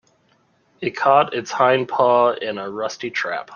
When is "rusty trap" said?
2.71-3.49